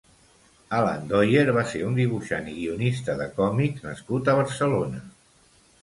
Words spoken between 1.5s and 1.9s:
va ser